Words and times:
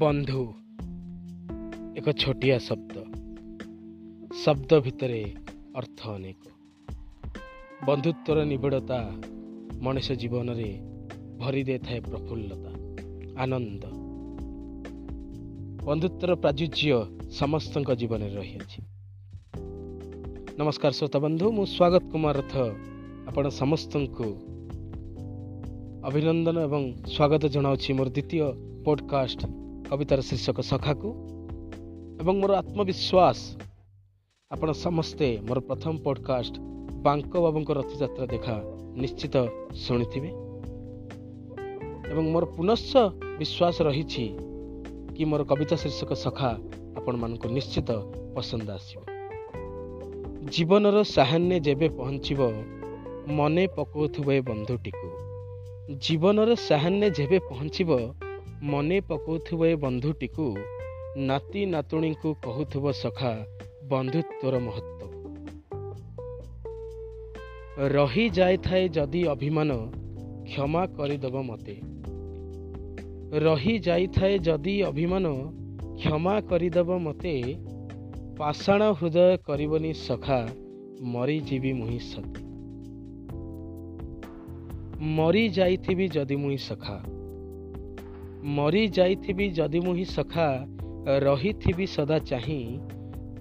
ବନ୍ଧୁ। 0.00 0.54
ଏକ 1.96 2.12
ଛୋଟିଆ 2.12 2.58
ଶବ୍ଦ। 2.58 3.04
ଶବ୍ଦ 4.44 4.80
ଭିତରେ 4.80 5.34
ଅର୍ଥ 5.76 6.10
ଅନେକ। 6.10 6.38
ବନ୍ଧୁତ୍ୱର 7.86 8.44
ନିବିଡ଼ତା 8.44 9.12
ମଣିଷ 9.82 10.12
ଜୀବନରେ 10.12 10.80
ଭରି 11.38 11.64
ଦେଇଥାଏ 11.64 12.00
ପ୍ରଫୁଲ୍ଲତା 12.00 12.72
ଆନନ୍ଦ। 13.42 13.84
ବନ୍ଧୁତ୍ୱର 15.84 16.34
ପ୍ରାଚୁର୍ଯ୍ୟ 16.34 16.96
ସମସ୍ତଙ୍କ 17.30 17.90
ଜୀବନରେ 17.94 18.34
ରହିଅଛି। 18.34 18.82
ନମସ୍କାର 20.58 20.92
ଶ୍ରୋତା 20.92 21.18
ବନ୍ଧୁ 21.18 21.52
ମୁଁ 21.52 21.64
ସ୍ୱାଗତ 21.66 22.02
କୁମାର 22.12 22.36
ରଥ 22.38 22.54
ଆପଣ 23.28 23.48
ସମସ୍ତଙ୍କୁ 23.48 24.28
ଅଭିନନ୍ଦନ 26.04 26.56
ଏବଂ 26.60 26.82
ସ୍ୱାଗତ 27.06 27.46
ଜଣାଉଛି 27.46 27.92
ମୋର 27.92 28.08
ଦ୍ୱିତୀୟ 28.08 28.42
ପଡ଼କାଷ୍ଟ 28.84 29.69
କବିତାର 29.90 30.20
ଶୀର୍ଷକ 30.28 30.58
ସଖାକୁ। 30.70 31.08
ଏବଂ 32.20 32.34
ମୋର 32.40 32.52
ଆତ୍ମବିଶ୍ୱାସ 32.62 33.38
ଆପଣ 34.50 34.68
ସମସ୍ତେ 34.86 35.28
ମୋର 35.46 35.58
ପ୍ରଥମ 35.68 35.94
ପଡ଼କାଷ୍ଟ 36.04 36.54
ବାଙ୍କ 37.04 37.32
ବାବୁଙ୍କ 37.44 37.70
ରଥଯାତ୍ରା 37.78 38.26
ଦେଖା 38.34 38.54
ନିଶ୍ଚିତ 39.02 39.34
ଶୁଣିଥିବେ। 39.84 40.30
ଏବଂ 42.10 42.24
ମୋର 42.32 42.44
ପୁନଶ୍ଚ 42.56 42.92
ବିଶ୍ୱାସ 43.40 43.76
ରହିଛି 43.88 44.24
କି 45.14 45.22
ମୋର 45.30 45.42
କବିତା 45.50 45.76
ଶୀର୍ଷକ 45.82 46.10
ସଖା 46.24 46.50
ଆପଣମାନଙ୍କୁ 46.98 47.46
ନିଶ୍ଚିତ 47.56 47.90
ପସନ୍ଦ 48.34 48.68
ଆସିବ। 48.78 49.00
ଜୀବନର 50.54 50.96
ସାହାନ୍ୟ 51.16 51.54
ଯେବେ 51.66 51.86
ପହଞ୍ଚିବ 51.98 52.40
ମନେ 53.38 53.64
ପକାଉଥିବ 53.76 54.26
ଏ 54.38 54.40
ବନ୍ଧୁଟିକୁ। 54.48 55.08
ଜୀବନର 56.04 56.50
ସାହାନ୍ୟ 56.68 57.04
ଯେବେ 57.18 57.38
ପହଞ୍ଚିବ 57.50 57.90
ମନେ 58.62 59.00
ପକାଉଥିବ 59.00 59.66
ଏ 59.66 59.76
ବନ୍ଧୁଟିକୁ 59.76 60.56
ନାତି 61.16 61.66
ନାତୁଣୀଙ୍କୁ 61.66 62.34
କହୁଥିବ 62.34 62.92
ସଖା 62.92 63.46
ବନ୍ଧୁତ୍ୱର 63.88 64.58
ମହତ୍ଵ 64.58 65.00
ରହିଯାଇଥାଏ 67.88 68.88
ଯଦି 68.88 69.28
ଅଭିମାନ 69.28 69.70
କ୍ଷମା 70.44 70.86
କରିଦେବ 70.86 71.42
ମୋତେ। 71.42 71.76
ରହିଯାଇଥାଏ 73.40 74.38
ଯଦି 74.38 74.82
ଅଭିମାନ 74.82 75.26
କ୍ଷମା 75.96 76.40
କରିଦେବ 76.40 76.98
ମୋତେ। 76.98 77.54
ପାଷାଣ 78.38 78.92
ହୃଦୟ 78.92 79.36
କରିବନି 79.36 79.92
ସଖା 79.94 80.48
ମରିଯିବି 81.02 81.72
ମୁହିଁ 81.72 81.98
ସତେ। 81.98 82.42
ମରି 85.00 85.48
ଯାଇଥିବି 85.48 86.08
ଯଦି 86.08 86.36
ମୁହିଁ 86.36 86.56
ସଖା। 86.56 87.19
ମରି 88.44 88.88
ଯାଇଥିବି 88.88 89.48
ଯଦି 89.48 89.80
ମୁହିଁ 89.80 90.04
ସଖା 90.04 90.66
ରହିଥିବି 91.06 91.86
ସଦା 91.86 92.18
ଚାହିଁ 92.18 92.80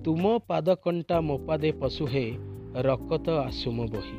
ତୁମ 0.05 0.39
ପାଦ 0.47 0.75
କଣ୍ଟା 0.75 1.21
ମୋ 1.21 1.37
ପାଦେ 1.37 1.71
ପଶୁ 1.71 2.05
ହେ 2.05 2.37
ରକତ 2.75 3.29
ଆସୁମ 3.29 3.85
ବହି। 3.85 4.17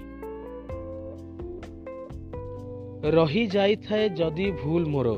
ରହିଯାଇଥାଏ 3.10 4.08
ଯଦି 4.08 4.50
ଭୁଲ 4.50 4.84
ମୋର। 4.86 5.14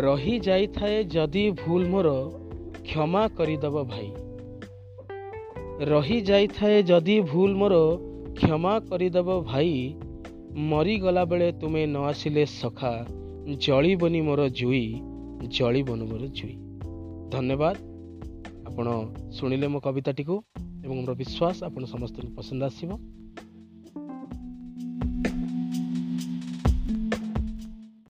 ରହିଯାଇଥାଏ 0.00 1.04
ଯଦି 1.04 1.50
ଭୁଲ 1.50 1.88
ମୋର 1.88 2.08
କ୍ଷମା 2.82 3.28
କରିଦେବ 3.28 3.84
ଭାଇ। 3.84 4.12
ରହିଯାଇଥାଏ 5.86 6.82
ଯଦି 6.82 7.20
ଭୁଲ 7.20 7.54
ମୋର 7.54 7.74
କ୍ଷମା 8.34 8.78
କରିଦେବ 8.80 9.40
ଭାଇ। 9.40 9.94
ମରିଗଲା 10.56 11.24
ବେଳେ 11.24 11.52
ତୁମେ 11.52 11.86
ନ 11.86 11.96
ଆସିଲେ 11.96 12.46
ସଖା 12.46 13.21
ଜଳିବନି 13.46 14.20
ମୋର 14.20 14.48
ଜୁଇ 14.48 14.84
ଜଳିବନି 15.48 16.04
ମୋର 16.04 16.26
ଜୁଇ। 16.26 16.54
ଧନ୍ୟବାଦ। 17.30 17.76
ଆପଣ 18.66 18.86
ଶୁଣିଲେ 19.32 19.68
ମୋ 19.68 19.80
କବିତାଟିକୁ 19.80 20.42
ଏବଂ 20.84 20.94
ମୋର 20.96 21.12
ବିଶ୍ୱାସ 21.14 21.64
ଆପଣ 21.64 21.84
ସମସ୍ତଙ୍କୁ 21.84 22.34
ପସନ୍ଦ 22.36 22.62
ଆସିବ। 22.62 22.90